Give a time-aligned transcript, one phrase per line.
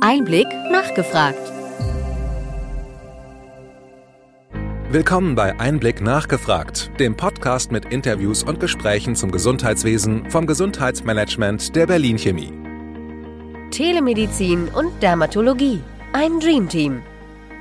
[0.00, 1.40] Einblick nachgefragt.
[4.90, 11.86] Willkommen bei Einblick nachgefragt, dem Podcast mit Interviews und Gesprächen zum Gesundheitswesen vom Gesundheitsmanagement der
[11.86, 12.52] Berlin Chemie.
[13.70, 15.80] Telemedizin und Dermatologie.
[16.12, 17.02] Ein Dreamteam.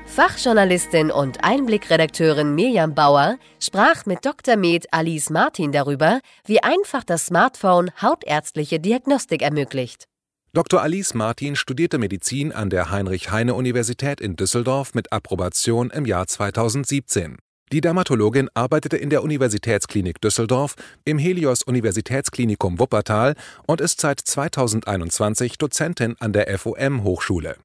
[0.06, 4.58] Fachjournalistin und Einblickredakteurin Mirjam Bauer sprach mit Dr.
[4.58, 10.08] Med Alice Martin darüber, wie einfach das Smartphone hautärztliche Diagnostik ermöglicht.
[10.56, 10.82] Dr.
[10.82, 17.36] Alice Martin studierte Medizin an der Heinrich-Heine-Universität in Düsseldorf mit Approbation im Jahr 2017.
[17.74, 23.36] Die Dermatologin arbeitete in der Universitätsklinik Düsseldorf, im Helios Universitätsklinikum Wuppertal
[23.68, 27.58] und ist seit 2021 Dozentin an der FOM Hochschule.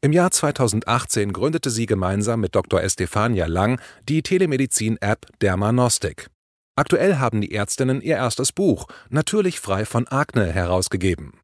[0.00, 2.82] Im Jahr 2018 gründete sie gemeinsam mit Dr.
[2.82, 6.26] Estefania Lang die Telemedizin-App Dermanostik.
[6.74, 11.34] Aktuell haben die Ärztinnen ihr erstes Buch, natürlich frei von Akne, herausgegeben.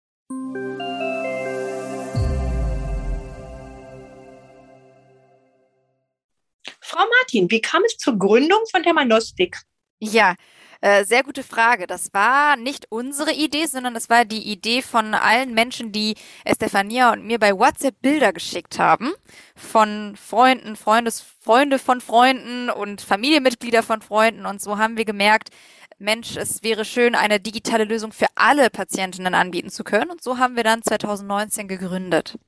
[7.03, 9.59] Frau Martin, wie kam es zur Gründung von Dermanostik?
[9.99, 10.37] Ja,
[10.81, 11.89] äh, sehr gute Frage.
[11.89, 16.15] Das war nicht unsere Idee, sondern es war die Idee von allen Menschen, die
[16.45, 19.13] Estefania und mir bei WhatsApp Bilder geschickt haben.
[19.57, 24.47] Von Freunden, Freundes, Freunde von Freunden und Familienmitglieder von Freunden.
[24.47, 25.49] Und so haben wir gemerkt,
[25.99, 30.13] Mensch, es wäre schön, eine digitale Lösung für alle Patientinnen anbieten zu können.
[30.13, 32.39] Und so haben wir dann 2019 gegründet.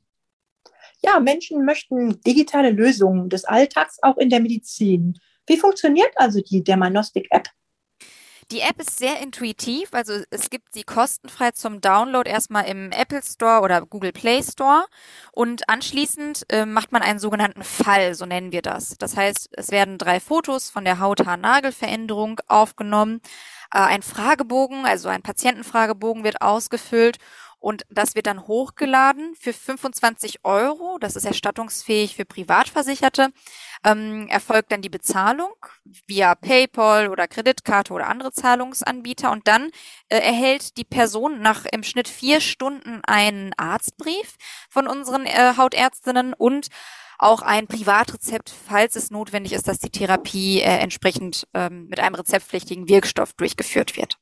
[1.04, 5.18] Ja, Menschen möchten digitale Lösungen des Alltags auch in der Medizin.
[5.46, 7.50] Wie funktioniert also die Dermanostik-App?
[8.50, 13.22] Die App ist sehr intuitiv, also es gibt sie kostenfrei zum Download erstmal im Apple
[13.22, 14.84] Store oder Google Play Store
[15.32, 18.96] und anschließend äh, macht man einen sogenannten Fall, so nennen wir das.
[18.98, 23.20] Das heißt, es werden drei Fotos von der Haut-Haar-Nagelveränderung aufgenommen,
[23.72, 27.18] äh, ein Fragebogen, also ein Patientenfragebogen wird ausgefüllt
[27.64, 30.98] und das wird dann hochgeladen für 25 Euro.
[31.00, 33.30] Das ist erstattungsfähig für Privatversicherte.
[33.82, 35.48] Ähm, erfolgt dann die Bezahlung
[36.06, 39.32] via PayPal oder Kreditkarte oder andere Zahlungsanbieter.
[39.32, 39.70] Und dann
[40.10, 44.36] äh, erhält die Person nach im Schnitt vier Stunden einen Arztbrief
[44.68, 46.68] von unseren äh, Hautärztinnen und
[47.18, 52.14] auch ein Privatrezept, falls es notwendig ist, dass die Therapie äh, entsprechend ähm, mit einem
[52.14, 54.18] rezeptpflichtigen Wirkstoff durchgeführt wird.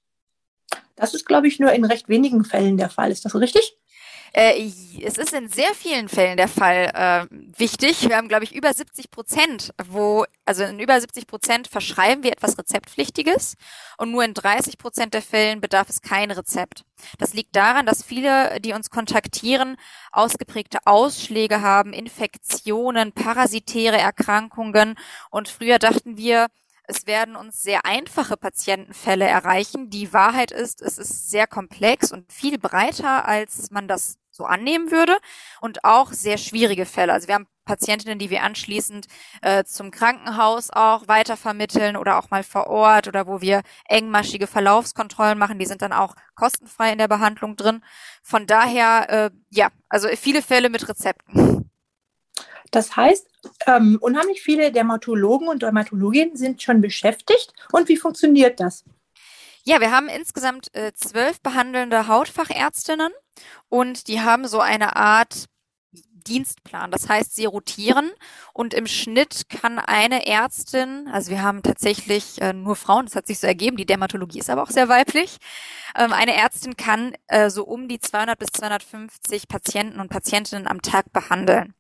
[1.03, 3.11] Das ist, glaube ich, nur in recht wenigen Fällen der Fall.
[3.11, 3.77] Ist das richtig?
[4.33, 4.71] Äh,
[5.03, 7.27] es ist in sehr vielen Fällen der Fall äh,
[7.59, 8.09] wichtig.
[8.09, 12.31] Wir haben, glaube ich, über 70 Prozent, wo, also in über 70 Prozent verschreiben wir
[12.31, 13.57] etwas Rezeptpflichtiges
[13.99, 16.85] und nur in 30 Prozent der Fällen bedarf es kein Rezept.
[17.19, 19.79] Das liegt daran, dass viele, die uns kontaktieren,
[20.13, 24.95] ausgeprägte Ausschläge haben, Infektionen, parasitäre Erkrankungen
[25.31, 26.47] und früher dachten wir,
[26.85, 29.91] es werden uns sehr einfache Patientenfälle erreichen.
[29.91, 34.91] Die Wahrheit ist, es ist sehr komplex und viel breiter, als man das so annehmen
[34.91, 35.17] würde
[35.61, 37.13] und auch sehr schwierige Fälle.
[37.13, 39.07] Also wir haben Patientinnen, die wir anschließend
[39.43, 45.39] äh, zum Krankenhaus auch weitervermitteln oder auch mal vor Ort oder wo wir engmaschige Verlaufskontrollen
[45.39, 47.85] machen, die sind dann auch kostenfrei in der Behandlung drin.
[48.23, 51.52] Von daher, äh, ja, also viele Fälle mit Rezepten.
[52.73, 53.29] Das heißt,
[53.67, 57.53] ähm, unheimlich viele Dermatologen und Dermatologinnen sind schon beschäftigt.
[57.71, 58.85] Und wie funktioniert das?
[59.65, 63.13] Ja, wir haben insgesamt äh, zwölf behandelnde Hautfachärztinnen
[63.69, 65.47] und die haben so eine Art
[66.27, 66.91] Dienstplan.
[66.91, 68.11] Das heißt, sie rotieren
[68.53, 73.27] und im Schnitt kann eine Ärztin, also wir haben tatsächlich äh, nur Frauen, das hat
[73.27, 75.39] sich so ergeben, die Dermatologie ist aber auch sehr weiblich.
[75.97, 80.81] Ähm, eine Ärztin kann äh, so um die 200 bis 250 Patienten und Patientinnen am
[80.81, 81.75] Tag behandeln.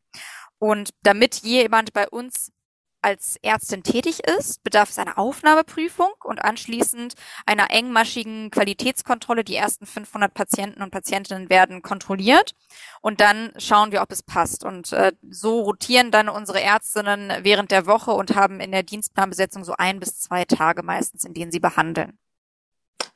[0.63, 2.53] Und damit jemand bei uns
[3.01, 7.15] als Ärztin tätig ist, bedarf es einer Aufnahmeprüfung und anschließend
[7.47, 9.43] einer engmaschigen Qualitätskontrolle.
[9.43, 12.55] Die ersten 500 Patienten und Patientinnen werden kontrolliert
[13.01, 14.65] und dann schauen wir, ob es passt.
[14.65, 19.65] Und äh, so rotieren dann unsere Ärztinnen während der Woche und haben in der Dienstplanbesetzung
[19.65, 22.21] so ein bis zwei Tage meistens, in denen sie behandeln.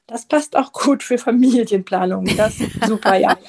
[0.08, 2.24] Das passt auch gut für Familienplanung.
[2.36, 3.38] Das ist super, ja.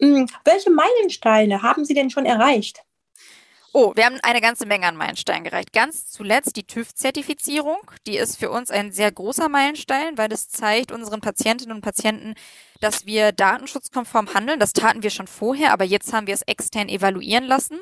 [0.00, 2.84] Hm, welche Meilensteine haben Sie denn schon erreicht?
[3.76, 5.72] Oh, wir haben eine ganze Menge an Meilensteinen gereicht.
[5.72, 7.78] Ganz zuletzt die TÜV-Zertifizierung.
[8.06, 12.34] Die ist für uns ein sehr großer Meilenstein, weil es zeigt unseren Patientinnen und Patienten,
[12.78, 14.60] dass wir datenschutzkonform handeln.
[14.60, 17.80] Das taten wir schon vorher, aber jetzt haben wir es extern evaluieren lassen.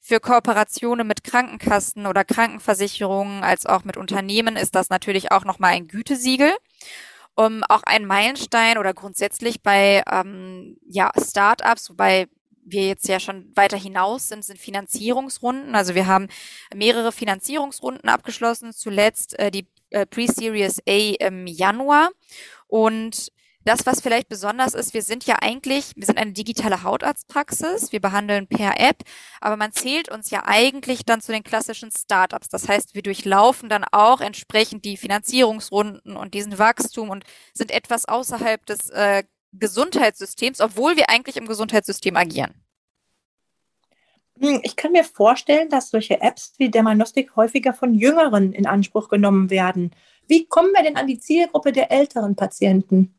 [0.00, 5.72] Für Kooperationen mit Krankenkassen oder Krankenversicherungen als auch mit Unternehmen ist das natürlich auch nochmal
[5.72, 6.54] ein Gütesiegel.
[7.34, 12.28] Um, auch ein Meilenstein oder grundsätzlich bei ähm, ja, Startups, wobei
[12.62, 15.74] wir jetzt ja schon weiter hinaus sind, sind Finanzierungsrunden.
[15.74, 16.28] Also wir haben
[16.74, 22.10] mehrere Finanzierungsrunden abgeschlossen, zuletzt äh, die äh, Pre-Series A im Januar.
[22.68, 23.32] Und
[23.64, 28.00] Das, was vielleicht besonders ist, wir sind ja eigentlich, wir sind eine digitale Hautarztpraxis, wir
[28.00, 29.04] behandeln per App,
[29.40, 32.48] aber man zählt uns ja eigentlich dann zu den klassischen Startups.
[32.48, 37.22] Das heißt, wir durchlaufen dann auch entsprechend die Finanzierungsrunden und diesen Wachstum und
[37.54, 42.54] sind etwas außerhalb des äh, Gesundheitssystems, obwohl wir eigentlich im Gesundheitssystem agieren.
[44.40, 49.08] Hm, ich kann mir vorstellen, dass solche Apps wie Dermanostik häufiger von Jüngeren in Anspruch
[49.08, 49.94] genommen werden.
[50.26, 53.14] Wie kommen wir denn an die Zielgruppe der älteren Patienten?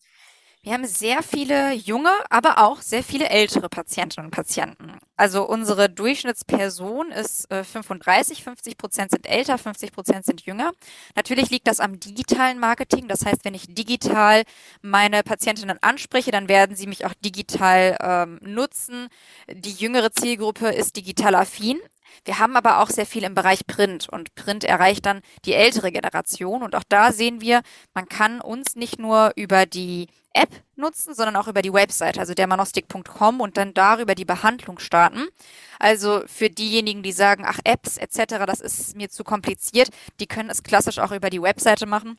[0.66, 4.98] Wir haben sehr viele junge, aber auch sehr viele ältere Patientinnen und Patienten.
[5.18, 10.72] Also unsere Durchschnittsperson ist äh, 35, 50 Prozent sind älter, 50 Prozent sind jünger.
[11.18, 13.10] Natürlich liegt das am digitalen Marketing.
[13.10, 14.44] Das heißt, wenn ich digital
[14.82, 19.10] meine Patientinnen anspreche, dann werden sie mich auch digital ähm, nutzen.
[19.52, 21.78] Die jüngere Zielgruppe ist digital affin.
[22.24, 25.92] Wir haben aber auch sehr viel im Bereich Print und Print erreicht dann die ältere
[25.92, 27.64] Generation und auch da sehen wir,
[27.94, 32.34] man kann uns nicht nur über die App nutzen, sondern auch über die Website, also
[32.34, 35.28] dermanostik.com und dann darüber die Behandlung starten.
[35.80, 39.90] Also für diejenigen, die sagen, ach Apps etc., das ist mir zu kompliziert,
[40.20, 42.18] die können es klassisch auch über die Webseite machen.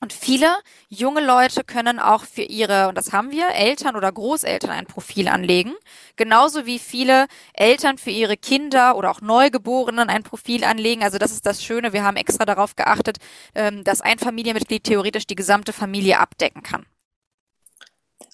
[0.00, 0.54] Und viele
[0.90, 5.26] junge Leute können auch für ihre, und das haben wir, Eltern oder Großeltern ein Profil
[5.26, 5.72] anlegen.
[6.16, 11.02] Genauso wie viele Eltern für ihre Kinder oder auch Neugeborenen ein Profil anlegen.
[11.02, 11.94] Also das ist das Schöne.
[11.94, 13.16] Wir haben extra darauf geachtet,
[13.54, 16.84] ähm, dass ein Familienmitglied theoretisch die gesamte Familie abdecken kann.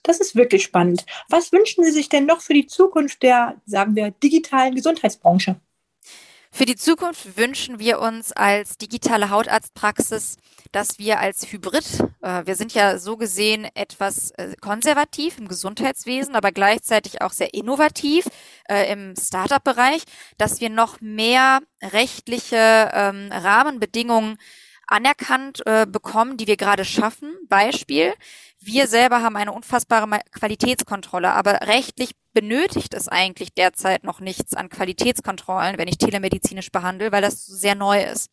[0.03, 1.07] Das ist wirklich spannend.
[1.29, 5.61] Was wünschen Sie sich denn noch für die Zukunft der, sagen wir, digitalen Gesundheitsbranche?
[6.55, 10.37] Für die Zukunft wünschen wir uns als digitale Hautarztpraxis,
[10.71, 16.35] dass wir als Hybrid, äh, wir sind ja so gesehen etwas äh, konservativ im Gesundheitswesen,
[16.35, 18.27] aber gleichzeitig auch sehr innovativ
[18.69, 20.03] äh, im Startup-Bereich,
[20.37, 24.37] dass wir noch mehr rechtliche ähm, Rahmenbedingungen
[24.87, 27.35] anerkannt äh, bekommen, die wir gerade schaffen.
[27.49, 28.13] Beispiel,
[28.65, 34.69] wir selber haben eine unfassbare Qualitätskontrolle, aber rechtlich benötigt es eigentlich derzeit noch nichts an
[34.69, 38.31] Qualitätskontrollen, wenn ich telemedizinisch behandle, weil das sehr neu ist.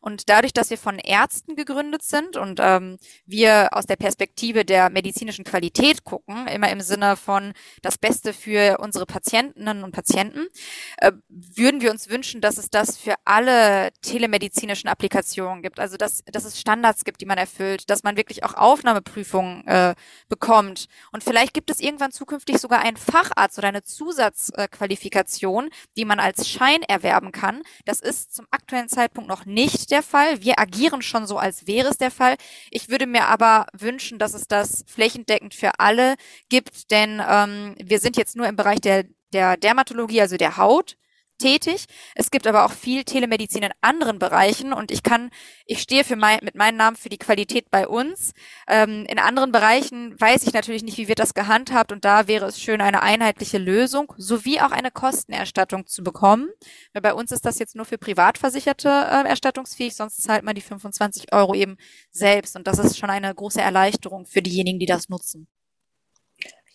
[0.00, 4.90] Und dadurch, dass wir von Ärzten gegründet sind und ähm, wir aus der Perspektive der
[4.90, 7.52] medizinischen Qualität gucken, immer im Sinne von
[7.82, 10.48] das Beste für unsere Patientinnen und Patienten,
[10.96, 15.78] äh, würden wir uns wünschen, dass es das für alle telemedizinischen Applikationen gibt.
[15.78, 19.94] Also dass, dass es Standards gibt, die man erfüllt, dass man wirklich auch Aufnahmeprüfungen äh,
[20.28, 20.86] bekommt.
[21.12, 26.48] Und vielleicht gibt es irgendwann zukünftig sogar einen Facharzt oder eine Zusatzqualifikation, die man als
[26.48, 27.62] Schein erwerben kann.
[27.86, 30.42] Das ist zum aktuellen Zeitpunkt noch nicht der Fall.
[30.42, 32.36] Wir agieren schon so, als wäre es der Fall.
[32.70, 36.16] Ich würde mir aber wünschen, dass es das flächendeckend für alle
[36.50, 40.96] gibt, denn ähm, wir sind jetzt nur im Bereich der der Dermatologie, also der Haut
[41.38, 41.86] tätig.
[42.14, 45.30] Es gibt aber auch viel Telemedizin in anderen Bereichen und ich kann,
[45.66, 48.32] ich stehe für mein, mit meinem Namen für die Qualität bei uns.
[48.68, 52.46] Ähm, in anderen Bereichen weiß ich natürlich nicht, wie wird das gehandhabt und da wäre
[52.46, 56.48] es schön, eine einheitliche Lösung sowie auch eine Kostenerstattung zu bekommen.
[56.92, 60.60] Weil bei uns ist das jetzt nur für Privatversicherte äh, erstattungsfähig, sonst zahlt man die
[60.60, 61.76] 25 Euro eben
[62.10, 65.48] selbst und das ist schon eine große Erleichterung für diejenigen, die das nutzen.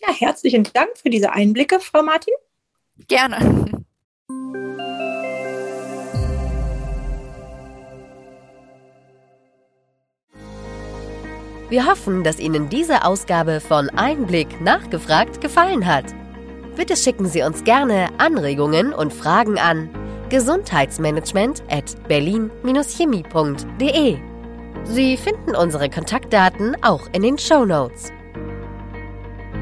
[0.00, 2.34] Ja, herzlichen Dank für diese Einblicke, Frau Martin.
[3.08, 3.77] Gerne.
[11.70, 16.06] Wir hoffen, dass Ihnen diese Ausgabe von Einblick nachgefragt gefallen hat.
[16.76, 19.90] Bitte schicken Sie uns gerne Anregungen und Fragen an
[20.30, 24.16] gesundheitsmanagement at berlin-chemie.de.
[24.84, 28.12] Sie finden unsere Kontaktdaten auch in den Show Notes.